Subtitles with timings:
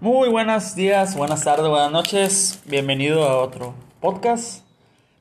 [0.00, 2.62] Muy buenos días, buenas tardes, buenas noches.
[2.66, 4.64] Bienvenido a otro podcast.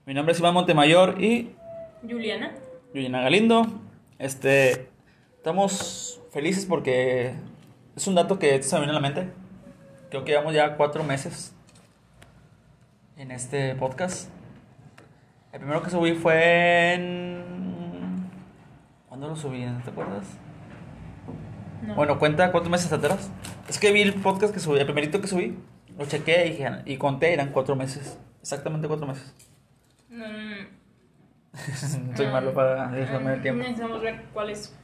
[0.06, 1.50] Mi nombre es Iván Montemayor y
[2.08, 2.53] Juliana.
[2.93, 3.66] Juliana Galindo.
[4.19, 4.87] Este,
[5.35, 7.33] estamos felices porque
[7.95, 9.32] es un dato que se me viene a la mente.
[10.12, 11.55] Creo que llevamos ya cuatro meses
[13.18, 14.30] en este podcast.
[15.54, 18.30] El primero que subí fue en...
[19.09, 19.66] ¿Cuándo lo subí?
[19.84, 20.38] ¿Te acuerdas?
[21.88, 21.96] No.
[21.96, 23.32] Bueno, cuenta cuatro meses atrás.
[23.70, 25.58] Es que vi el podcast que subí, el primerito que subí,
[25.98, 28.20] lo chequé y, dije- y conté, eran cuatro meses.
[28.42, 29.34] Exactamente cuatro meses.
[30.10, 30.66] Mm,
[32.16, 33.59] Soy malo para dejarme el tiempo.
[33.63, 34.75] Necesitamos ver cuál es.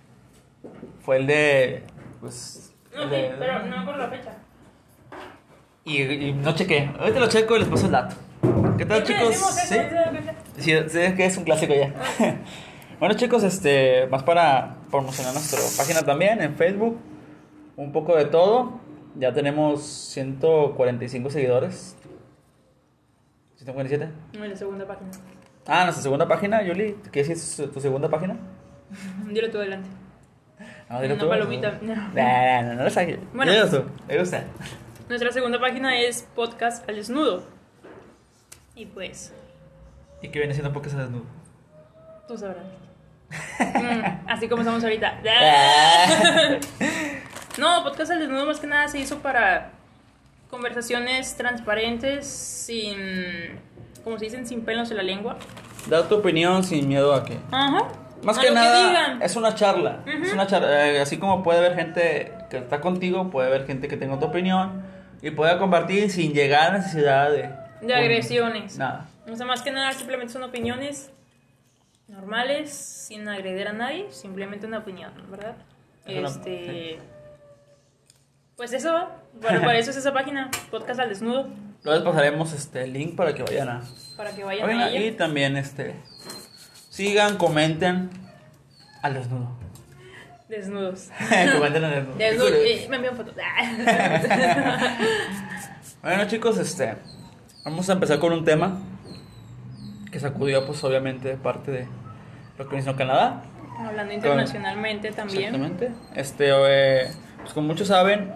[1.02, 1.84] Fue el de.
[2.22, 2.74] Pues.
[2.96, 4.32] No, sí, de- pero no por la fecha.
[5.85, 6.90] Y, y no chequé.
[6.98, 8.16] Ahorita lo checo y les paso el dato.
[8.77, 9.54] ¿Qué tal, Siempre chicos?
[9.55, 9.76] ¿Sí?
[10.58, 11.94] Sí, sí, es que es un clásico ya.
[12.99, 17.00] bueno, chicos, este, más para promocionar nuestra página también en Facebook.
[17.76, 18.80] Un poco de todo.
[19.16, 21.98] Ya tenemos 145 seguidores.
[23.55, 24.12] 147.
[24.38, 25.10] No, en la segunda página.
[25.66, 26.96] Ah, nuestra segunda página, Yuli.
[27.12, 28.38] ¿Qué es tu segunda página?
[29.32, 29.90] Dilo tú adelante.
[30.90, 31.30] No, dilo Una tú.
[31.30, 31.80] palomita.
[31.82, 33.18] No, no, no, no lo sabes.
[33.34, 33.52] Bueno.
[33.52, 33.84] Dilo tú.
[34.07, 34.44] Me gusta.
[35.10, 37.44] Nuestra segunda página es Podcast al Desnudo.
[38.76, 39.34] Y pues,
[40.22, 41.26] ¿Y qué viene siendo podcast al desnudo?
[42.28, 42.63] tú sabrás.
[43.59, 45.20] Mm, así como estamos ahorita.
[47.57, 49.70] No, Podcast al Desnudo más que nada se hizo para
[50.49, 53.59] conversaciones transparentes, sin,
[54.04, 55.37] como se dicen, sin pelos en la lengua.
[55.87, 57.37] Da tu opinión sin miedo a que.
[57.51, 57.89] Ajá.
[58.23, 59.99] Más A que nada, es una charla.
[60.05, 60.87] Es una charla.
[60.89, 64.29] eh, así como puede haber gente que está contigo, puede haber gente que tenga otra
[64.29, 64.81] opinión
[65.22, 67.50] y pueda compartir sin llegar a necesidad de.
[67.81, 68.78] De agresiones.
[68.78, 69.06] Nada.
[69.29, 71.11] O sea, más que nada simplemente son opiniones
[72.07, 75.56] normales, sin agredir a nadie, simplemente una opinión, ¿verdad?
[76.06, 77.00] Es una- Este...
[78.56, 79.09] Pues eso,
[79.41, 81.50] bueno, para eso es esa página, Podcast al Desnudo,
[81.84, 83.81] Luego les pasaremos este el link para que vayan a.
[84.16, 85.95] para que vayan vayan a a- y también este.
[86.90, 88.09] Sigan, comenten
[89.01, 89.49] al desnudo.
[90.47, 91.09] Desnudos.
[91.57, 92.47] comenten al desnudo.
[92.55, 93.33] Eh, me envían fotos.
[96.01, 96.95] Bueno chicos, este
[97.66, 98.78] vamos a empezar con un tema
[100.13, 101.88] que sacudió pues obviamente parte de
[102.57, 103.41] lo que hizo Canadá.
[103.79, 105.56] Hablando internacionalmente también.
[105.56, 105.91] Exactamente.
[106.16, 108.31] Este eh, pues como muchos saben,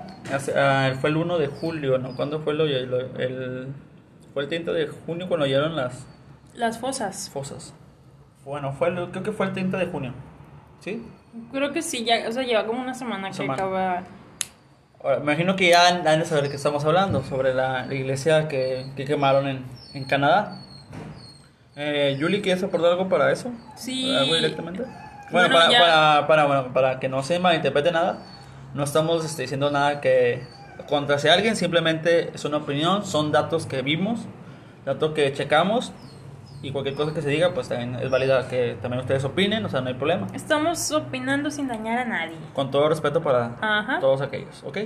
[0.56, 2.16] ah, fue el 1 de julio, ¿no?
[2.16, 3.68] ¿Cuándo fue lo, lo- el
[4.34, 6.06] fue el 30 de junio cuando hallaron las
[6.56, 7.30] Las fosas.
[7.32, 7.74] fosas?
[8.44, 10.14] Bueno, fue el- creo que fue el 30 de junio.
[10.80, 11.06] ¿Sí?
[11.52, 13.54] Creo que sí, ya, o sea, lleva como una semana que Semana.
[13.62, 14.04] acaba.
[15.04, 17.94] Ahora, me imagino que ya han de saber de qué estamos hablando, sobre la, la
[17.94, 20.64] iglesia que, que quemaron en, en Canadá.
[21.80, 23.52] Eh, Yuli, ¿quieres aportar algo para eso?
[23.76, 24.14] Sí.
[24.16, 24.82] ¿Algo directamente?
[24.84, 28.18] Bueno, Bueno, para, ya- para, para, bueno, para que no se malinterprete nada,
[28.74, 30.44] no estamos este, diciendo nada que
[30.90, 34.22] contra si alguien, simplemente es una opinión, son datos que vimos,
[34.86, 35.92] datos que checamos
[36.64, 39.70] y cualquier cosa que se diga, pues también es válida que también ustedes opinen, o
[39.70, 40.28] sea, no hay problema.
[40.34, 42.36] Estamos opinando sin dañar a nadie.
[42.54, 44.00] Con todo respeto para Ajá.
[44.00, 44.78] todos aquellos, ¿ok?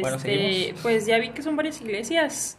[0.00, 0.80] Bueno, Este, seguimos.
[0.82, 2.58] pues ya vi que son varias iglesias.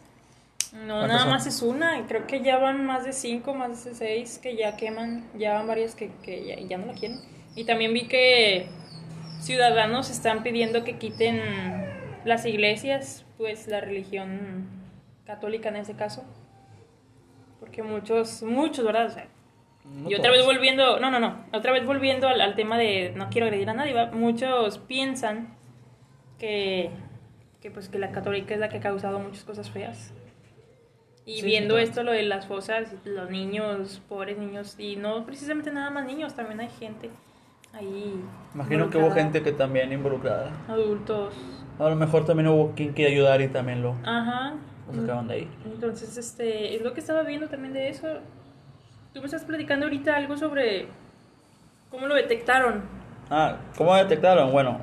[0.72, 1.98] No, ¿Cuántas nada más es una.
[1.98, 5.24] y Creo que ya van más de cinco, más de seis que ya queman.
[5.38, 7.18] Ya van varias que, que ya, ya no la quieren.
[7.54, 8.68] Y también vi que
[9.40, 11.40] ciudadanos están pidiendo que quiten
[12.24, 14.68] las iglesias, pues la religión
[15.24, 16.24] católica en ese caso.
[17.60, 19.06] Porque muchos, muchos, ¿verdad?
[19.06, 19.28] O sea,
[19.84, 23.12] No y otra vez volviendo, no, no, no, otra vez volviendo al, al tema de
[23.16, 24.06] no quiero agredir a nadie, ¿va?
[24.10, 25.56] muchos piensan
[26.38, 26.90] que,
[27.60, 30.12] que pues que la católica es la que ha causado muchas cosas feas.
[31.26, 35.70] Y Sí, viendo esto, lo de las fosas, los niños, pobres niños, y no precisamente
[35.72, 37.10] nada más niños, también hay gente
[37.74, 38.22] ahí.
[38.54, 40.52] Imagino que hubo gente que también involucrada.
[40.68, 41.34] Adultos.
[41.78, 44.54] A lo mejor también hubo quien quiera ayudar y también lo, Ajá.
[44.90, 45.48] lo sacaron de ahí.
[45.66, 48.06] Entonces, este, es lo que estaba viendo también de eso.
[49.12, 50.86] Tú me estás platicando ahorita algo sobre
[51.90, 52.82] cómo lo detectaron.
[53.30, 54.52] Ah, ¿cómo detectaron?
[54.52, 54.78] Bueno,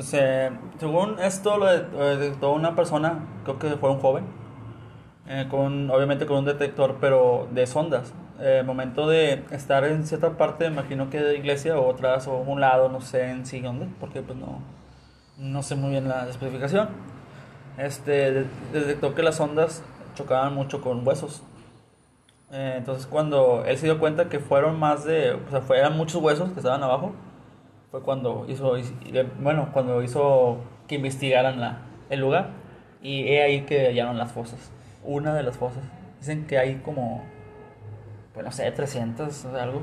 [0.00, 4.24] se- según esto lo de- lo detectó una persona, creo que fue un joven,
[5.28, 8.12] eh, con, obviamente con un detector, pero de sondas.
[8.40, 12.60] Eh, momento de estar en cierta parte, imagino que de iglesia o otras o un
[12.60, 14.60] lado, no sé en sí dónde, porque pues no,
[15.38, 16.88] no sé muy bien la especificación.
[17.78, 19.82] Este, de- detectó que las ondas
[20.14, 21.42] chocaban mucho con huesos.
[22.50, 26.22] Eh, entonces cuando él se dio cuenta que fueron más de, o sea, fueron muchos
[26.22, 27.12] huesos que estaban abajo,
[27.90, 28.74] fue cuando hizo,
[29.40, 31.80] bueno, cuando hizo que investigaran la,
[32.10, 32.50] el lugar
[33.02, 34.72] y he ahí que hallaron las fosas,
[35.04, 35.82] una de las fosas.
[36.20, 37.24] Dicen que hay como,
[38.34, 39.82] pues no sé, 300 o algo.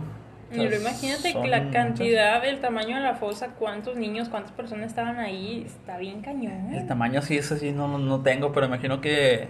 [0.52, 1.74] O sea, Pero imagínate que la muchas.
[1.74, 6.74] cantidad, el tamaño de la fosa, cuántos niños, cuántas personas estaban ahí, está bien cañón.
[6.74, 9.50] El tamaño sí es así, no, no tengo, pero imagino que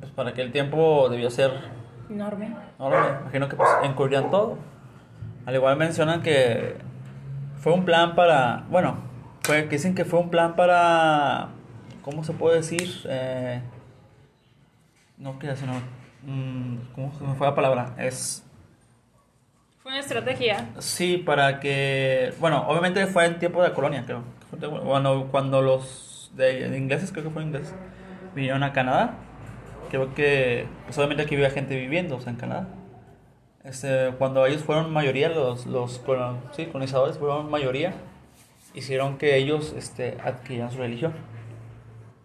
[0.00, 1.52] pues para aquel tiempo debió ser
[2.10, 2.54] Enorme.
[2.78, 4.58] No, no, me imagino que pues encubrían todo.
[5.46, 6.76] Al igual mencionan que
[7.60, 8.98] fue un plan para, bueno,
[9.42, 11.48] fue, dicen que fue un plan para,
[12.02, 12.88] ¿cómo se puede decir?
[13.08, 13.60] Eh,
[15.24, 15.72] no que sino,
[16.22, 17.94] mm, ¿cómo se me fue la palabra?
[17.98, 18.44] Es,
[19.82, 20.68] Fue una estrategia.
[20.78, 24.22] sí, para que, bueno, obviamente fue en tiempo de la colonia, creo.
[24.84, 27.74] Bueno, cuando los de, de ingleses, creo que fue ingleses,
[28.34, 29.14] vinieron a Canadá,
[29.88, 32.68] creo que, pues obviamente aquí había gente viviendo, o sea, en Canadá.
[33.64, 36.02] Este, cuando ellos fueron mayoría, los, los
[36.52, 37.94] sí, colonizadores fueron mayoría,
[38.74, 41.14] hicieron que ellos este, adquirieran su religión.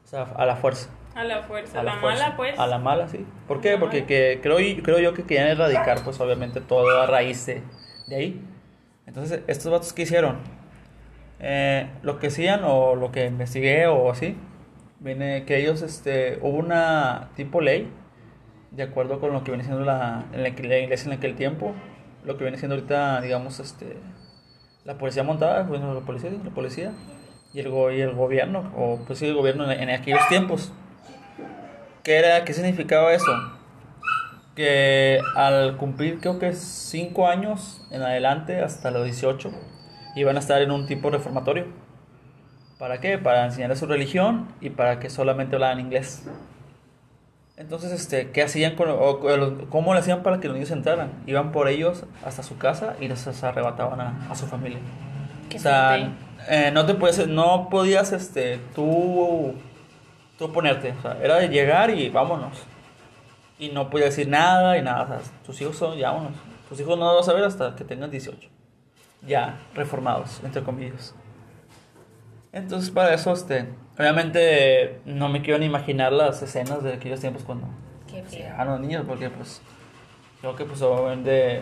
[0.03, 0.89] O sea, a la fuerza.
[1.19, 1.80] A la fuerza.
[1.80, 2.24] A la, la, fuerza.
[2.24, 2.60] mala, pues.
[2.60, 3.25] A la mala, sí.
[3.48, 3.77] ¿Por qué?
[3.77, 7.62] Porque que, creo, creo yo que querían erradicar, pues obviamente, todo a raíz de,
[8.07, 8.42] de ahí.
[9.06, 10.38] Entonces, estos vatos que hicieron,
[11.42, 14.36] Eh, lo que hacían o lo que investigué o así,
[15.00, 17.89] viene que ellos, este, hubo una tipo ley,
[18.71, 21.74] de acuerdo con lo que viene siendo la, en la, la iglesia en aquel tiempo,
[22.25, 23.98] lo que viene siendo ahorita, digamos, este,
[24.83, 26.92] la policía montada, bueno, la policía, la policía
[27.54, 30.74] y el, y el gobierno, o pues sí, el gobierno en, en aquellos tiempos.
[32.09, 33.31] ¿Qué era, qué significaba eso?
[34.56, 39.51] Que al cumplir creo que 5 años en adelante, hasta los 18,
[40.15, 41.67] iban a estar en un tipo reformatorio.
[42.79, 43.19] ¿Para qué?
[43.19, 46.23] Para enseñarles su religión y para que solamente hablaran inglés.
[47.57, 51.11] Entonces, este, ¿qué hacían con, o, cómo le hacían para que los niños entraran?
[51.27, 54.79] Iban por ellos hasta su casa y les arrebataban a, a su familia.
[55.47, 56.11] Qué o sea,
[56.50, 59.53] eh, no te puedes, no podías, este, tú,
[60.39, 60.95] tú oponerte.
[60.97, 62.57] O sea, era de llegar y vámonos.
[63.59, 65.03] Y no podías decir nada y nada.
[65.03, 66.39] O sea, tus hijos son, ya vámonos.
[66.69, 68.50] Tus hijos no los vas a ver hasta que tengan 18.
[69.27, 71.13] Ya, reformados, entre comillas.
[72.53, 77.44] Entonces, para eso, este, obviamente no me quiero ni imaginar las escenas de aquellos tiempos
[77.44, 77.68] cuando
[78.07, 79.62] Qué llegaban los niños, porque pues,
[80.42, 81.62] creo que pues obviamente,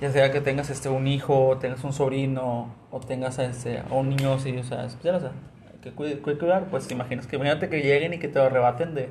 [0.00, 4.10] ya sea que tengas este un hijo, tengas un sobrino, o tengas este, a un
[4.10, 7.36] niño así, o sea, especial, o sea, hay que cuid- cuid- cuidar, pues imaginas que
[7.36, 9.08] imagínate que lleguen y que te lo arrebaten de,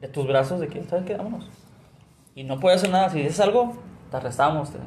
[0.00, 1.16] de tus brazos, de que, ¿sabes qué?
[1.16, 1.48] Vámonos.
[2.34, 3.76] Y no puedes hacer nada, si dices algo,
[4.10, 4.78] te arrestamos, te-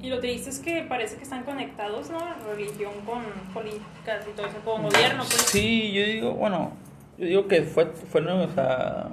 [0.00, 2.18] Y lo triste es que parece que están conectados, ¿no?
[2.48, 3.22] Religión con
[3.52, 5.32] políticas y todo eso, con gobierno, pues.
[5.50, 6.70] Sí, yo digo, bueno,
[7.18, 9.08] yo digo que fue, fue, o sea,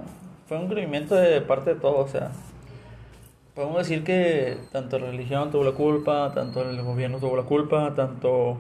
[0.48, 2.30] fue un crecimiento de parte de todo, o sea,
[3.56, 7.94] podemos decir que tanto la religión tuvo la culpa, tanto el gobierno tuvo la culpa,
[7.96, 8.58] tanto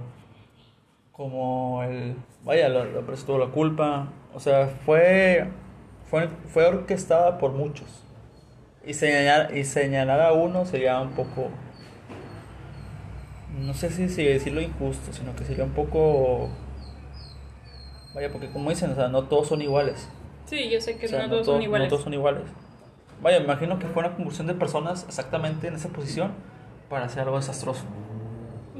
[1.15, 2.67] como el, vaya,
[3.05, 5.47] prensa tuvo la culpa, o sea, fue,
[6.09, 7.87] fue, fue orquestada por muchos.
[8.85, 11.49] Y señalar, y señalar a uno sería un poco,
[13.59, 16.49] no sé si, si decirlo injusto, sino que sería un poco
[18.13, 20.07] Vaya, porque como dicen, o sea, no todos son iguales.
[20.45, 21.85] Sí, yo sé que O sea, no todos to- son iguales.
[21.85, 22.43] no todos son iguales.
[23.21, 26.31] Vaya, me imagino que fue una convulsión de personas exactamente en esa posición
[26.89, 27.83] para hacer algo desastroso.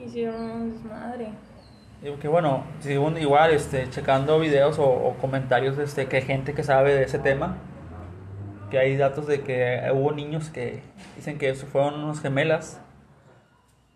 [0.06, 1.30] Hicieron un desmadre.
[2.06, 6.54] Digo que bueno, según igual, este, checando videos o, o comentarios este, que hay gente
[6.54, 7.58] que sabe de ese tema,
[8.70, 10.84] que hay datos de que hubo niños que
[11.16, 12.80] dicen que fueron unas gemelas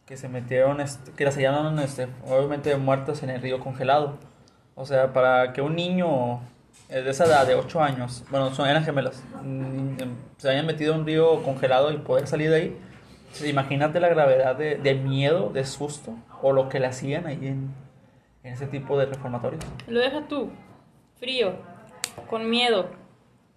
[0.07, 4.17] que se metieron, este, que las hallaron este, obviamente muertas en el río congelado.
[4.73, 6.39] O sea, para que un niño
[6.89, 9.97] eh, de esa edad, de 8 años, bueno, son, eran gemelas, mm,
[10.37, 12.77] se hayan metido en un río congelado y poder salir de ahí,
[13.29, 17.39] pues, imagínate la gravedad de, de miedo, de susto, o lo que le hacían ahí
[17.45, 17.88] en,
[18.43, 19.63] en ese tipo de reformatorios.
[19.87, 20.49] Lo deja tú,
[21.19, 21.53] frío,
[22.29, 22.89] con miedo,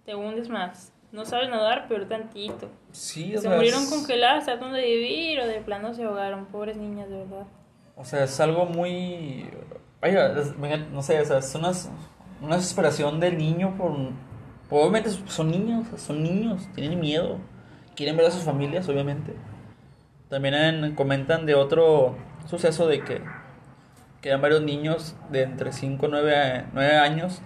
[0.05, 0.91] te hundes más.
[1.11, 2.69] No sabes nadar, pero tantito.
[2.91, 6.45] Sí, o Se sea, murieron es- congeladas, tratan de vivir o de plano se ahogaron.
[6.47, 7.45] Pobres niñas, de verdad.
[7.95, 9.47] O sea, es algo muy...
[10.01, 10.33] Vaya,
[10.91, 11.71] no sé, o sea, es una,
[12.41, 13.91] una desesperación del niño por...
[14.69, 17.37] por- Obviamente son niños, son niños, tienen miedo,
[17.95, 19.35] quieren ver a sus familias, obviamente.
[20.29, 22.15] También en- comentan de otro
[22.47, 23.21] suceso de que,
[24.23, 27.43] que eran varios niños de entre 5 y 9, años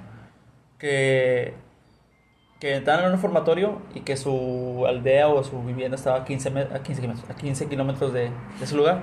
[0.80, 1.56] que,
[2.60, 6.50] que estaban en un reformatorio y que su aldea o su vivienda estaba a 15,
[6.52, 9.02] me- a 15 kilómetros, a 15 kilómetros de, de su lugar.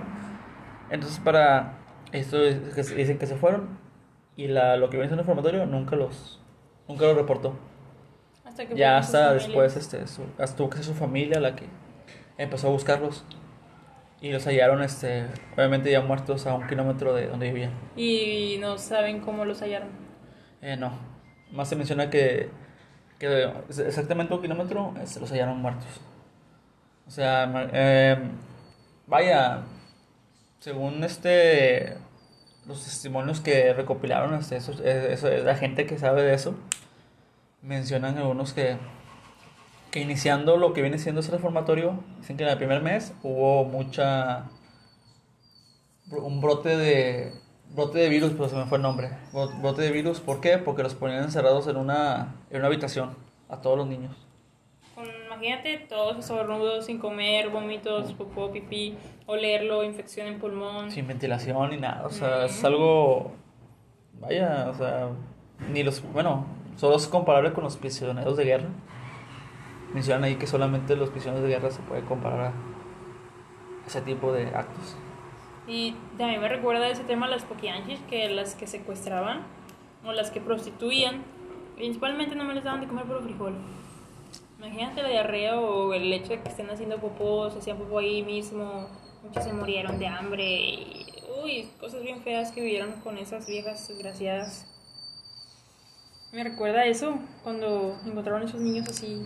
[0.90, 1.78] Entonces, para
[2.12, 3.78] esto dicen que se fueron
[4.37, 6.40] y la, lo que viene siendo el reformatorio nunca los
[6.88, 7.54] nunca los reportó.
[8.45, 11.66] Hasta que Ya hasta después este, su, hasta tuvo que ser su familia la que
[12.38, 13.25] empezó a buscarlos
[14.25, 17.73] y los hallaron este obviamente ya muertos a un kilómetro de donde vivían.
[17.95, 19.90] Y no saben cómo los hallaron.
[20.62, 20.93] Eh, no,
[21.52, 22.49] más se menciona que,
[23.19, 26.00] que exactamente un kilómetro este, los hallaron muertos.
[27.07, 28.16] O sea, eh,
[29.07, 29.64] vaya,
[30.59, 31.99] según este
[32.66, 36.54] los testimonios que recopilaron este, eso, eso, la gente que sabe de eso
[37.61, 38.78] mencionan algunos que
[39.94, 43.64] que iniciando lo que viene siendo ese reformatorio dicen que en el primer mes hubo
[43.64, 44.50] mucha
[46.10, 47.32] un brote de
[47.70, 49.10] brote de virus pero se me fue el nombre
[49.60, 50.58] brote de virus ¿por qué?
[50.58, 53.14] porque los ponían encerrados en una en una habitación
[53.48, 54.16] a todos los niños
[55.26, 58.96] imagínate todos esos sin comer, vómitos, popó, pipí,
[59.26, 60.92] olerlo, infección en pulmón.
[60.92, 63.32] Sin ventilación ni nada, o sea, es algo,
[64.20, 65.08] vaya, o sea,
[65.72, 66.46] ni los, bueno,
[66.76, 68.68] solo es comparable con los prisioneros de guerra.
[69.94, 72.52] Mencionan ahí que solamente los prisioneros de guerra se puede comparar a
[73.86, 74.96] ese tipo de actos.
[75.68, 79.42] Y también me recuerda ese tema las poquianchis, que las que secuestraban
[80.04, 81.22] o las que prostituían,
[81.76, 83.54] principalmente no me les daban de comer por frijol.
[84.58, 88.22] Imagínate la diarrea o el hecho de que estén haciendo popó, se hacían popó ahí
[88.22, 88.88] mismo,
[89.22, 91.06] muchos se murieron de hambre y,
[91.42, 94.66] uy, cosas bien feas que vivieron con esas viejas desgraciadas.
[96.32, 99.24] Me recuerda eso, cuando encontraron esos niños así,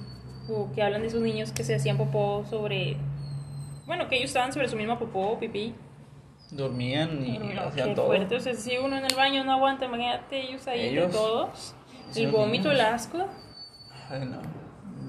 [0.49, 2.97] o que hablan de esos niños que se hacían popó sobre,
[3.87, 5.75] bueno, que ellos estaban sobre su misma popó, pipí.
[6.50, 8.07] Dormían y hacían todo.
[8.07, 8.37] Fuerte.
[8.37, 11.75] O sea, si uno en el baño no aguanta, imagínate ellos ahí de todos.
[12.17, 13.26] El vómito, el asco.
[14.09, 14.38] Ay, no.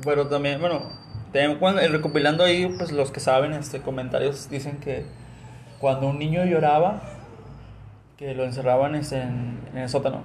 [0.03, 0.91] Pero también, bueno,
[1.31, 5.05] también recopilando ahí, pues los que saben, este, comentarios dicen que
[5.79, 7.01] cuando un niño lloraba,
[8.17, 10.23] que lo encerraban este, en, en el sótano.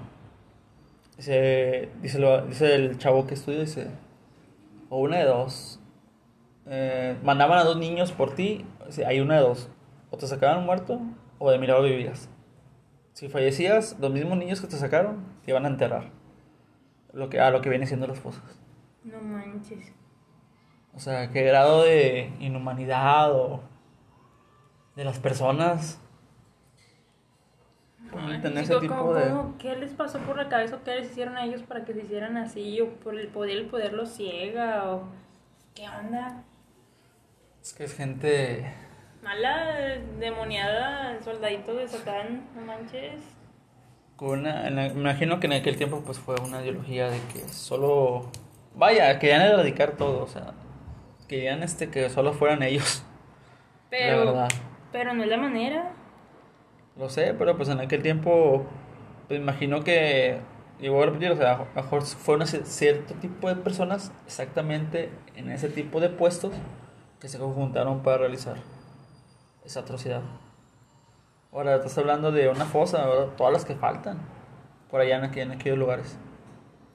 [1.17, 3.87] Dice, dice, lo, dice el chavo que estudia, dice,
[4.95, 5.81] o una de dos.
[6.67, 8.65] Eh, mandaban a dos niños por ti,
[9.05, 9.69] hay una de dos.
[10.11, 11.01] O te sacaban muerto
[11.39, 12.31] o de milagro vivías.
[13.13, 16.13] Si fallecías, los mismos niños que te sacaron te iban a enterrar.
[17.13, 18.45] Lo que, a lo que viene siendo las fosas.
[19.03, 19.93] No manches.
[20.95, 23.63] O sea, qué grado de inhumanidad o
[24.95, 26.01] de las personas
[28.43, 29.33] tener ese tipo de...
[29.59, 32.03] ¿Qué les pasó por la cabeza o qué les hicieron a ellos para que se
[32.03, 32.81] hicieran así?
[32.81, 34.91] ¿O por el poder, el poder los ciega?
[34.93, 35.09] ¿O
[35.75, 36.43] qué onda?
[37.63, 38.75] Es que es gente...
[39.23, 43.23] Mala, demoniada, soldadito de Satán, no manches.
[44.17, 48.31] Con una, me imagino que en aquel tiempo pues fue una ideología de que solo
[48.75, 50.53] Vaya, querían erradicar todo, o sea,
[51.29, 53.05] querían este que solo fueran ellos.
[53.91, 54.49] Pero,
[54.91, 55.93] pero no es la manera.
[56.97, 58.65] Lo sé, pero pues en aquel tiempo,
[59.27, 60.39] pues imagino que,
[60.79, 65.69] y voy a repetir, o sea, mejor fueron cierto tipo de personas exactamente en ese
[65.69, 66.53] tipo de puestos
[67.21, 68.57] que se conjuntaron para realizar
[69.65, 70.23] esa atrocidad.
[71.53, 74.19] Ahora estás hablando de una fosa, todas las que faltan
[74.91, 76.17] por allá en, en aquellos lugares.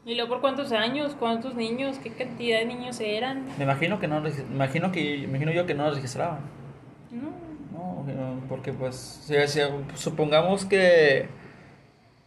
[0.05, 1.15] ¿Y luego por cuántos años?
[1.19, 1.97] ¿Cuántos niños?
[1.99, 3.45] ¿Qué cantidad de niños eran?
[3.57, 6.39] Me imagino que no imagino que imagino yo que no los registraban.
[7.11, 7.48] No.
[8.47, 9.29] Porque pues
[9.95, 11.29] supongamos que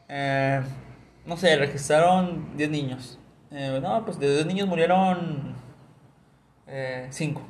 [0.09, 0.63] eh,
[1.25, 3.19] no sé, registraron 10 niños.
[3.51, 5.55] Eh, no, pues de 10 niños murieron
[7.11, 7.41] 5.
[7.41, 7.45] Eh,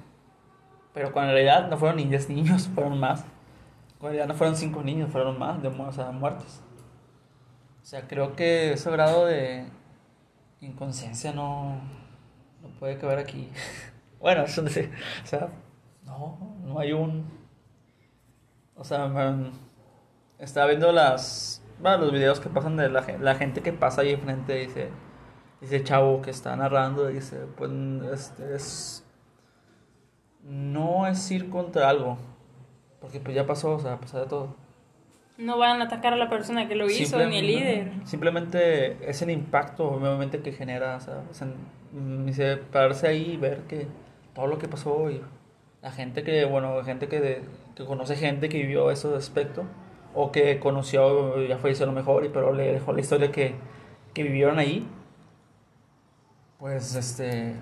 [0.95, 3.25] Pero cuando en realidad no fueron ni 10 niños, fueron más.
[3.97, 6.61] En realidad no fueron 5 niños, fueron más de o sea, muertos.
[7.83, 9.67] O sea, creo que ese grado de
[10.61, 11.81] inconsciencia no,
[12.63, 13.51] no puede caber aquí.
[14.21, 14.91] bueno, no sé.
[15.25, 15.49] O sea,
[16.05, 17.42] no, no hay un.
[18.83, 19.09] O sea,
[20.41, 21.63] estaba viendo las.
[21.79, 24.55] Bueno, los videos que pasan de la, la gente que pasa ahí enfrente.
[24.55, 24.89] Dice,
[25.61, 27.07] dice chavo que está narrando.
[27.07, 27.71] Dice, pues
[28.13, 29.07] este es.
[30.43, 32.19] No es ir contra algo.
[33.01, 34.57] Porque pues ya pasó, o sea, pasó de todo.
[35.39, 37.93] No van a atacar a la persona que lo hizo, ni el líder.
[38.05, 40.97] Simplemente es el impacto, obviamente, que genera.
[40.97, 41.23] O sea,
[42.27, 43.87] dice, pararse ahí y ver que
[44.35, 45.23] todo lo que pasó y
[45.83, 47.43] la gente que, bueno, gente que,
[47.83, 49.65] que conoce gente que vivió ese aspecto
[50.15, 53.55] o que conoció, ya fue a lo mejor, y pero le dejó la historia que,
[54.15, 54.89] que vivieron ahí.
[56.59, 57.55] Pues, este.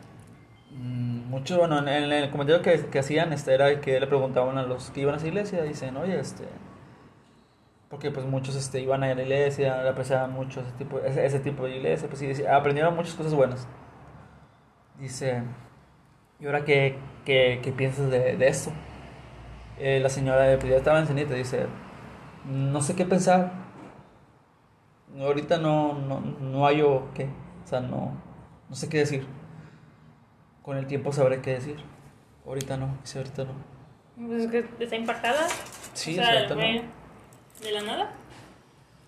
[0.73, 4.63] Mm, mucho, bueno, en, el comentario que, que hacían, este, era que le preguntaban a
[4.65, 6.45] los que iban a esa iglesia, dicen, oye, este
[7.91, 11.77] porque pues muchos este, iban a la iglesia, apreciaban mucho ese tipo, ese, tipo de
[11.77, 13.67] iglesia, pues sí, aprendieron muchas cosas buenas.
[15.01, 15.43] Dice,
[16.39, 18.71] ¿y ahora qué, qué, piensas de, de esto?
[19.83, 21.67] Eh, la señora pues, ya estaba en dice,
[22.45, 23.51] no sé qué pensar.
[25.19, 27.31] Ahorita no, no, no hay o qué,
[27.65, 28.13] o sea, no,
[28.69, 29.27] no sé qué decir.
[30.63, 31.77] Con el tiempo sabré qué decir.
[32.47, 33.53] Ahorita no, dice, ahorita no.
[34.27, 35.49] Pues es que está impactada.
[35.95, 36.55] Sí, o sea, no.
[36.57, 38.13] ¿De la nada?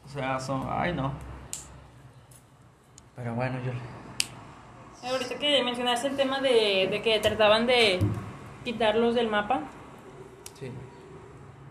[0.07, 0.67] O sea, son.
[0.71, 1.13] Ay, no.
[3.15, 3.73] Pero bueno, yo.
[5.07, 7.99] Ahorita que mencionaste el tema de, de que trataban de
[8.65, 9.61] quitarlos del mapa.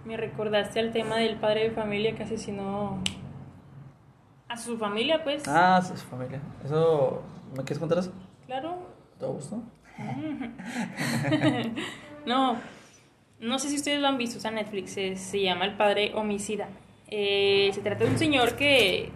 [0.05, 3.00] Me recordaste al tema del padre de familia que asesinó
[4.48, 5.43] a su familia, pues.
[5.48, 6.41] Ah, sí, su familia.
[6.65, 8.12] Eso, ¿me quieres contar eso?
[8.48, 8.77] Claro.
[9.20, 9.62] ¿Te gustó?
[12.25, 12.58] no,
[13.39, 16.12] no sé si ustedes lo han visto, o sea, Netflix, se, se llama El Padre
[16.15, 16.67] Homicida.
[17.08, 19.12] Eh, se trata de un señor que,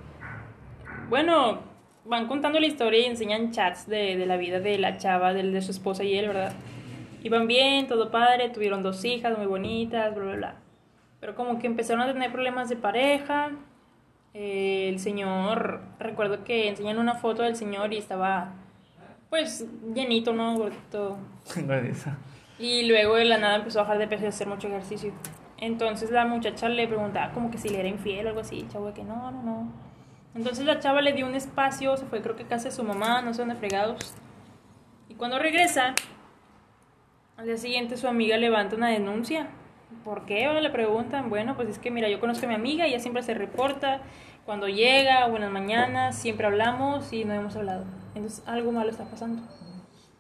[1.10, 1.60] bueno,
[2.06, 5.44] van contando la historia y enseñan chats de, de la vida de la chava, de,
[5.44, 6.54] de su esposa y él, ¿verdad?
[7.24, 10.56] Iban bien, todo padre, tuvieron dos hijas muy bonitas, bla, bla, bla.
[11.26, 13.50] Pero como que empezaron a tener problemas de pareja.
[14.36, 18.54] Eh, el señor, recuerdo que enseñan una foto del señor y estaba,
[19.32, 19.66] pues,
[19.96, 20.56] llenito, ¿no?
[20.60, 21.18] Gordito.
[22.60, 25.14] Y luego de la nada empezó a bajar de peso y a hacer mucho ejercicio.
[25.58, 28.68] Entonces la muchacha le preguntaba como que si le era infiel o algo así.
[28.72, 29.74] Chavo que no, no, no.
[30.36, 32.84] Entonces la chava le dio un espacio, se fue creo que a casa de su
[32.84, 34.14] mamá, no sé dónde fregados.
[35.10, 35.96] Y cuando regresa,
[37.36, 39.50] al día siguiente su amiga levanta una denuncia.
[40.04, 40.48] ¿Por qué?
[40.62, 41.30] le preguntan.
[41.30, 44.02] Bueno, pues es que mira, yo conozco a mi amiga, ella siempre se reporta.
[44.46, 47.86] Cuando llega, buenas mañanas, siempre hablamos y no hemos hablado.
[48.14, 49.42] Entonces algo malo está pasando.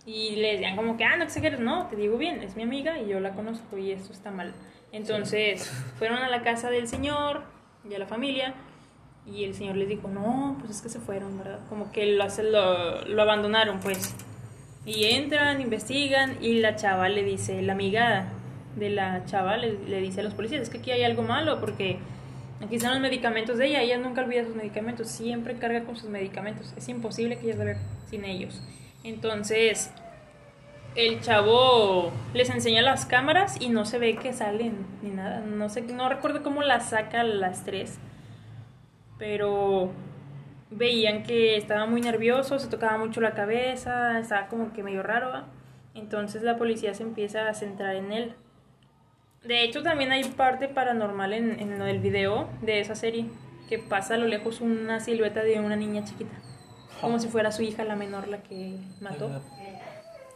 [0.05, 2.99] Y le decían como que, ah, no exageres, no, te digo bien, es mi amiga
[2.99, 4.53] y yo la conozco y esto está mal.
[4.91, 7.43] Entonces fueron a la casa del señor
[7.87, 8.53] y a la familia
[9.25, 11.59] y el señor les dijo, no, pues es que se fueron, ¿verdad?
[11.69, 14.15] Como que lo, lo, lo abandonaron, pues.
[14.85, 18.27] Y entran, investigan y la chava le dice, la amiga
[18.75, 21.59] de la chava le, le, dice a los policías, es que aquí hay algo malo
[21.59, 21.99] porque
[22.63, 26.09] aquí están los medicamentos de ella, ella nunca olvida sus medicamentos, siempre carga con sus
[26.09, 27.77] medicamentos, es imposible que ella vea
[28.09, 28.61] sin ellos.
[29.03, 29.91] Entonces,
[30.95, 35.69] el chavo les enseña las cámaras y no se ve que salen ni nada, no
[35.69, 37.99] sé, no recuerdo cómo las saca las tres,
[39.17, 39.91] pero
[40.71, 45.43] veían que estaba muy nervioso, se tocaba mucho la cabeza, estaba como que medio raro.
[45.93, 48.35] Entonces la policía se empieza a centrar en él.
[49.47, 53.27] De hecho, también hay parte paranormal en, en lo del video de esa serie,
[53.69, 56.35] que pasa a lo lejos una silueta de una niña chiquita,
[57.01, 59.29] como si fuera su hija, la menor, la que mató.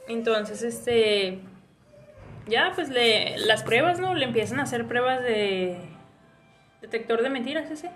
[0.08, 1.40] Entonces, este,
[2.48, 4.14] ya, pues le, las pruebas, ¿no?
[4.16, 5.78] Le empiezan a hacer pruebas de
[6.82, 7.92] detector de mentiras ese.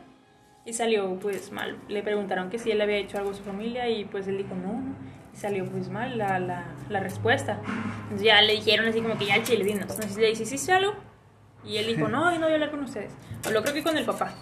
[0.66, 1.78] Y salió pues mal.
[1.90, 4.56] Le preguntaron que si él había hecho algo a su familia y pues él dijo
[4.56, 4.96] no, no.
[5.34, 7.60] Salió pues mal la, la, la respuesta.
[8.04, 9.90] Entonces ya le dijeron así como que ya el chile dinos.
[9.90, 10.94] Entonces le dice, ¿hiciste algo?
[11.66, 13.12] Y él dijo, no, yo no voy a hablar con ustedes.
[13.46, 14.34] Habló creo que con el papá.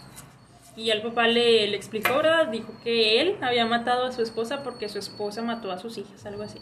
[0.75, 2.47] Y el papá le, le explicó, ¿verdad?
[2.47, 6.25] Dijo que él había matado a su esposa porque su esposa mató a sus hijas,
[6.25, 6.59] algo así.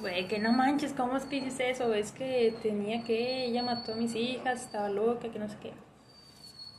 [0.00, 1.94] Güey, que no manches, ¿cómo es que dices eso?
[1.94, 5.72] Es que tenía que, ella mató a mis hijas, estaba loca, que no sé qué.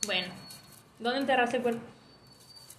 [0.06, 0.28] Bueno,
[0.98, 1.82] ¿Dónde enterraste el cuerpo?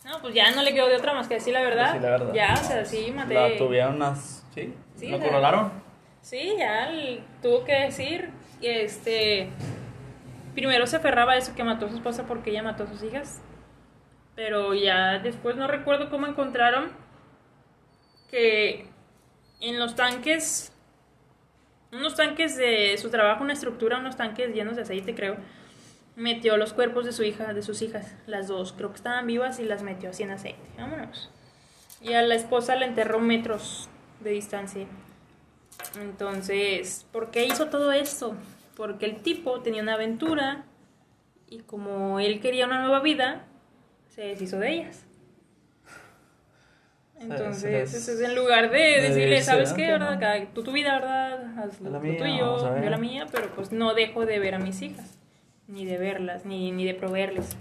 [0.06, 1.88] No, pues ya no le quedó de otra más que decir la verdad.
[1.88, 2.34] Decir la verdad.
[2.34, 3.34] Ya, o sea, sí, maté.
[3.34, 4.46] La tuvieron unas.
[4.54, 4.72] ¿Sí?
[4.96, 5.72] Sí, ¿Lo corralaron?
[6.22, 6.92] Sí, ya
[7.42, 8.30] tuvo que decir
[8.62, 9.50] este.
[10.54, 13.02] Primero se aferraba a eso que mató a su esposa porque ella mató a sus
[13.02, 13.42] hijas.
[14.36, 16.92] Pero ya después no recuerdo cómo encontraron
[18.30, 18.88] que
[19.60, 20.72] en los tanques.
[21.92, 25.38] Unos tanques de su trabajo, una estructura, unos tanques llenos de aceite, creo
[26.16, 29.60] metió los cuerpos de su hija, de sus hijas, las dos, creo que estaban vivas
[29.60, 30.70] y las metió así en aceite.
[30.78, 31.30] Vámonos.
[32.02, 34.88] Y a la esposa la enterró metros de distancia.
[36.00, 38.36] Entonces, ¿por qué hizo todo esto?
[38.76, 40.66] Porque el tipo tenía una aventura
[41.48, 43.46] y como él quería una nueva vida,
[44.08, 45.06] se deshizo de ellas.
[47.20, 49.92] Entonces, es en lugar de de decirle, ¿sabes qué?
[49.92, 50.40] ¿Verdad?
[50.40, 50.48] no.
[50.54, 51.58] Tú tu vida, ¿verdad?
[51.60, 55.15] Haz lo tuyo, yo la mía, pero pues no dejo de ver a mis hijas,
[55.68, 57.56] ni de verlas, ni, ni de proveerles.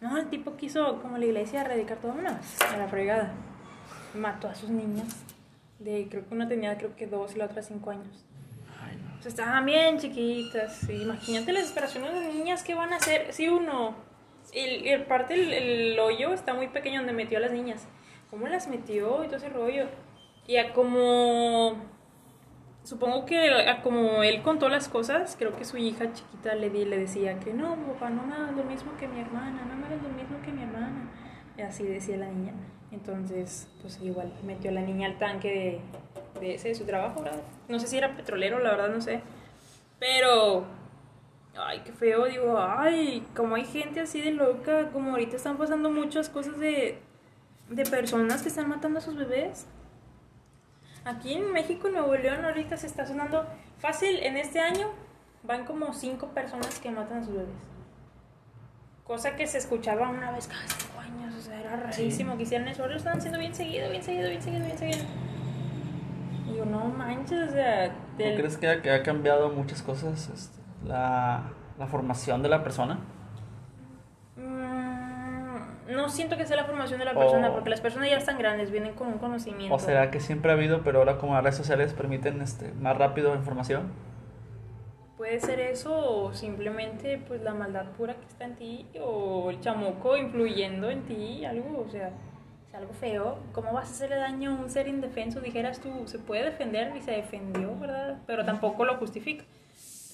[0.00, 3.32] No, el tipo quiso, como la iglesia, erradicar todo más a la fregada.
[4.14, 5.14] Mató a sus niñas.
[5.78, 8.24] De, creo que una tenía creo que dos y la otra cinco años.
[8.82, 9.18] Ay, no.
[9.18, 10.88] O sea, estaban bien chiquitas.
[10.88, 13.32] Imagínate la desesperación de las niñas que van a hacer.
[13.32, 13.94] Si uno,
[14.52, 17.86] el, el parte el, el hoyo está muy pequeño donde metió a las niñas.
[18.30, 19.86] ¿Cómo las metió y todo ese rollo?
[20.46, 21.76] Y a como
[22.84, 23.50] supongo que
[23.82, 27.76] como él contó las cosas, creo que su hija chiquita le, le decía que no,
[27.76, 30.52] papá, no me hagas lo mismo que mi hermana, no me hagas lo mismo que
[30.52, 31.10] mi hermana.
[31.56, 32.52] Y así decía la niña.
[32.90, 35.80] Entonces, pues igual metió a la niña al tanque
[36.34, 37.42] de, de ese, de su trabajo, ¿verdad?
[37.68, 39.20] No sé si era petrolero, la verdad no sé.
[39.98, 40.64] Pero,
[41.56, 45.90] ay, qué feo, digo, ay, como hay gente así de loca, como ahorita están pasando
[45.90, 46.98] muchas cosas de,
[47.68, 49.68] de personas que están matando a sus bebés.
[51.04, 53.46] Aquí en México, Nuevo León, ahorita se está sonando
[53.78, 54.18] fácil.
[54.22, 54.88] En este año
[55.42, 57.48] van como cinco personas que matan a sus bebés.
[59.04, 61.34] Cosa que se escuchaba una vez cada cinco años.
[61.34, 62.82] O sea, era rarísimo que hicieran eso.
[62.82, 64.98] Ahora lo están haciendo bien seguido, bien seguido, bien seguido, bien seguido.
[66.48, 67.88] Y yo, no manches, o sea.
[67.88, 72.50] ¿No del- crees que ha, que ha cambiado muchas cosas este, la, la formación de
[72.50, 72.98] la persona.
[76.00, 78.38] No siento que sea la formación de la persona, O- porque las personas ya están
[78.38, 79.74] grandes, vienen con un conocimiento.
[79.74, 82.96] ¿O será que siempre ha habido, pero ahora como las redes sociales permiten este, más
[82.96, 83.90] rápido información?
[85.16, 89.60] Puede ser eso o simplemente pues la maldad pura que está en ti o el
[89.60, 92.10] chamuco influyendo en ti, algo, o sea,
[92.66, 93.36] es algo feo.
[93.52, 95.40] ¿Cómo vas a hacerle daño a un ser indefenso?
[95.40, 98.16] Dijeras tú, se puede defender y se defendió, ¿verdad?
[98.26, 99.44] Pero tampoco lo justifica.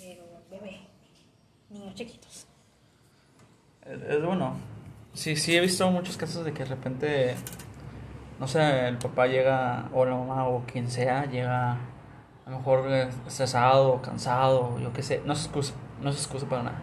[0.01, 0.81] Pero, bebé,
[1.71, 2.49] niños chiquitos.
[3.85, 4.55] Es bueno.
[5.17, 7.35] Sí, sí, he visto muchos casos de que de repente,
[8.39, 12.87] no sé, el papá llega, o la mamá, o quien sea, llega a lo mejor
[13.27, 16.79] estresado, cansado, yo qué sé, no se excusa, no se excusa para nada.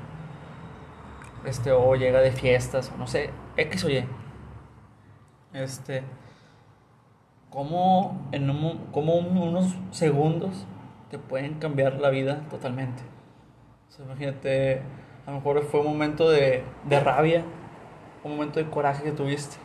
[1.46, 4.04] Este, o llega de fiestas, o no sé, X o Y.
[5.54, 6.04] Este,
[7.52, 10.66] como en un unos segundos
[11.12, 13.04] te pueden cambiar la vida totalmente.
[14.04, 14.82] Imagínate,
[15.28, 17.46] a lo mejor fue un momento de, de rabia,
[18.24, 19.58] un momento de coraje que tuviste.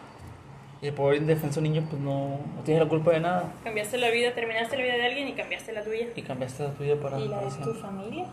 [0.80, 3.52] Y el pobre indefenso niño, pues no, no tiene la culpa de nada.
[3.64, 6.06] Cambiaste la vida, terminaste la vida de alguien y cambiaste la tuya.
[6.14, 8.26] Y cambiaste la tuya para, Y la de tu familia.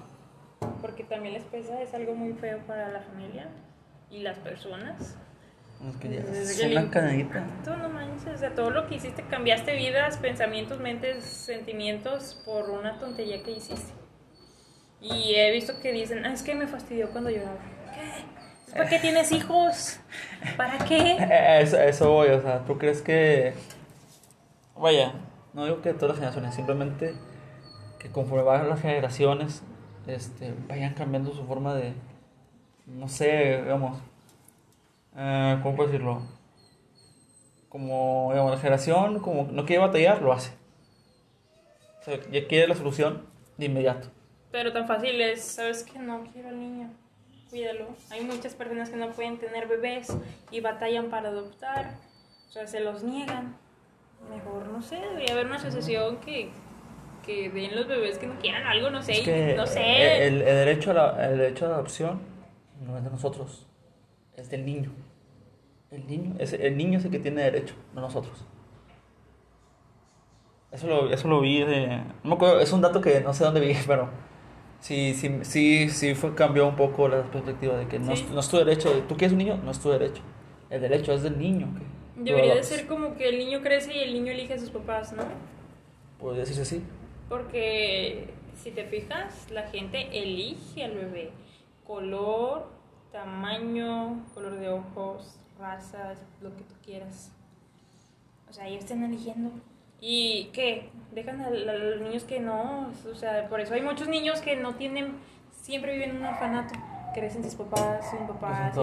[0.81, 3.49] Porque también la esposa es algo muy feo para la familia
[4.11, 5.17] y las personas.
[5.89, 7.45] Es que ya Es una el cadenita.
[7.63, 12.69] Tú no manches, o sea, todo lo que hiciste, cambiaste vidas, pensamientos, mentes, sentimientos por
[12.69, 13.93] una tontería que hiciste.
[15.01, 17.59] Y he visto que dicen, ah, es que me fastidió cuando lloraba.
[18.75, 19.99] ¿Para qué tienes hijos?
[20.57, 21.17] ¿Para qué?
[21.61, 23.53] Eso, eso voy, o sea, ¿tú crees que...
[24.75, 25.13] Vaya,
[25.53, 27.15] no digo que todas las generaciones, simplemente
[27.99, 29.63] que conforme van las generaciones,
[30.07, 31.93] este, vayan cambiando su forma de,
[32.85, 33.97] no sé, digamos,
[35.15, 36.23] eh, ¿cómo puedo decirlo?
[37.69, 40.51] Como, digamos, la generación, como no quiere batallar, lo hace.
[42.01, 43.25] O sea, ya quiere la solución
[43.57, 44.09] de inmediato.
[44.51, 46.89] Pero tan fácil es, ¿sabes que No quiero al niño,
[47.49, 47.87] cuídalo.
[48.09, 50.15] Hay muchas personas que no pueden tener bebés
[50.51, 51.91] y batallan para adoptar,
[52.49, 53.55] o sea, se los niegan.
[54.29, 56.49] Mejor, no sé, debería haber una asociación que,
[57.23, 60.27] que den los bebés que no quieran algo, no sé, Es que no sé.
[60.27, 62.21] el, el derecho a la, el derecho a la adopción
[62.85, 63.67] no es de nosotros,
[64.35, 64.91] es del niño.
[65.91, 68.45] El niño, es, el niño es el que tiene derecho, no nosotros.
[70.71, 71.87] Eso lo, eso lo vi de...
[72.23, 74.09] No me acuerdo, es un dato que no sé dónde vi, pero
[74.85, 78.27] sí, sí, sí, sí fue, cambió un poco la perspectiva de que no, es- Sí.
[78.31, 78.91] no es tu derecho.
[79.07, 79.57] ¿Tú quieres un niño?
[79.63, 80.21] No es tu derecho.
[80.69, 81.67] El derecho es del niño.
[82.15, 84.69] Que Debería de ser como que el niño crece y el niño elige a sus
[84.69, 85.23] papás, ¿no?
[86.19, 86.83] Podría decirse así.
[87.29, 91.31] Porque si te fijas, la gente elige al bebé.
[91.85, 92.67] Color,
[93.11, 97.31] tamaño, color de ojos, razas, lo que tú quieras.
[98.49, 99.51] O sea, ellos están eligiendo.
[100.01, 100.89] ¿Y qué?
[101.13, 102.91] Dejan a, a los niños que no.
[103.11, 105.15] O sea, por eso hay muchos niños que no tienen.
[105.51, 106.73] Siempre viven en un orfanato.
[107.13, 108.75] Crecen sus papás, sin papás.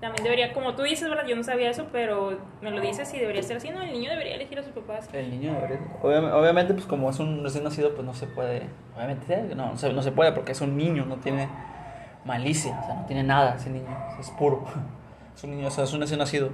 [0.00, 1.26] También debería, como tú dices, ¿verdad?
[1.26, 3.82] Yo no sabía eso, pero me lo dices y debería ser así, ¿no?
[3.82, 5.08] El niño debería elegir a sus papás.
[5.12, 8.62] El niño debería- obviamente, obviamente, pues como es un recién nacido, pues no se puede.
[8.96, 11.48] Obviamente, no, no se, no se puede porque es un niño, no tiene
[12.24, 14.64] malicia, o sea, no tiene nada ese niño, es puro.
[15.36, 16.50] Es un niño, o sea, es un recién nacido.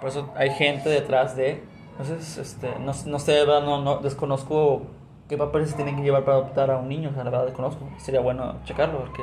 [0.00, 1.62] Por eso hay gente detrás de.
[2.00, 4.82] Entonces, este, no, no sé, no, no desconozco
[5.28, 7.46] qué papeles se tienen que llevar para adoptar a un niño, o sea, la verdad
[7.46, 7.88] desconozco.
[7.98, 9.22] Sería bueno checarlo, porque.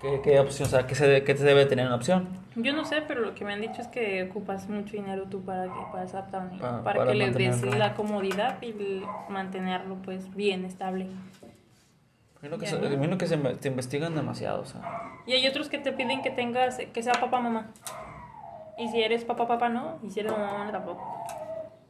[0.00, 2.28] ¿Qué, qué opción, o sea, qué se, qué se debe tener una opción?
[2.54, 5.40] Yo no sé, pero lo que me han dicho es que ocupas mucho dinero tú
[5.42, 8.60] para que puedas adaptar a un niño, Pa- para, para que le des la comodidad
[8.62, 11.06] y mantenerlo pues bien estable.
[12.42, 12.92] Imagino que, se, ¿no?
[12.92, 14.82] imagino que se te investigan demasiado, o sea.
[15.26, 17.68] Y hay otros que te piden que tengas, que sea papá, mamá.
[18.78, 21.02] Y si eres papá, papá no, y si eres mamá, mamá tampoco.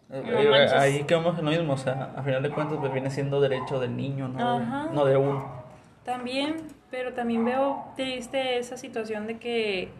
[0.09, 3.41] No ahí quedamos en lo mismo, o sea, a final de cuentas pues viene siendo
[3.41, 4.89] derecho del niño, no, de, Ajá.
[4.93, 5.45] no de uno.
[6.05, 6.59] También,
[6.91, 9.91] pero también veo triste esa situación de que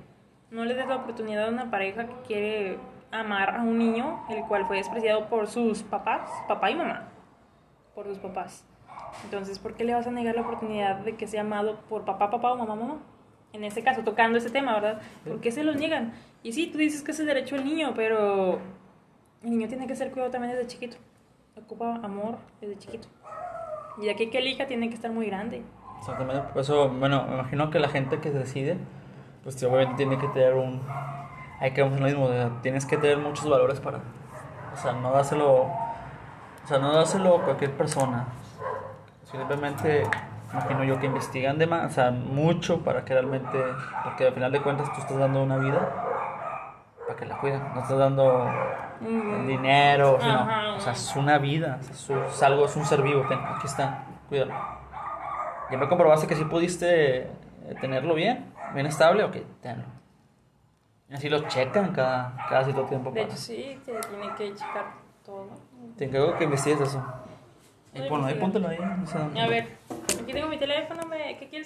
[0.53, 2.79] no le des la oportunidad a una pareja que quiere
[3.11, 7.09] amar a un niño, el cual fue despreciado por sus papás, papá y mamá,
[7.95, 8.65] por sus papás.
[9.25, 12.31] Entonces, ¿por qué le vas a negar la oportunidad de que sea amado por papá,
[12.31, 12.99] papá o mamá, mamá?
[13.53, 15.01] En este caso, tocando ese tema, ¿verdad?
[15.27, 16.13] ¿Por qué se lo niegan?
[16.43, 18.61] Y sí, tú dices que es el derecho del niño, pero
[19.43, 20.97] el niño tiene que ser cuidado también desde chiquito.
[21.57, 23.09] Ocupa amor desde chiquito.
[24.01, 25.63] Y aquí que elija tiene que estar muy grande.
[25.99, 28.77] Exactamente, por eso, bueno, me imagino que la gente que decide,
[29.43, 30.83] pues obviamente tiene que tener un...
[31.59, 33.99] Hay que vamos en lo mismo, o sea, tienes que tener muchos valores para...
[34.75, 35.63] O sea, no dárselo...
[35.63, 38.27] O sea, no dárselo a cualquier persona.
[39.25, 40.03] Simplemente,
[40.53, 43.59] imagino yo que investigan de más, o sea, mucho para que realmente...
[44.05, 46.16] Porque al final de cuentas tú estás dando una vida
[47.17, 48.51] para que la cuiden, no estás dando
[49.01, 50.73] Mm, dinero, Ajá.
[50.75, 53.67] o sea, es una vida, es, un- es algo, es un ser vivo, ten, aquí
[53.67, 54.55] está, cuídalo.
[55.71, 57.29] ya me comprobaste que sí pudiste eh,
[57.81, 59.85] tenerlo bien, bien estable, ok, tenlo.
[61.13, 63.11] Así lo checan cada, cada cierto tiempo.
[63.11, 64.87] De para- hecho, sí, te tiene que checar
[65.25, 65.49] todo.
[65.97, 67.05] Te encargo que investigues eso.
[67.95, 68.79] Ahí ponlo, ahí póntelo ahí.
[68.79, 69.77] A ver,
[70.23, 71.65] aquí tengo mi teléfono, me- ¿qué quieres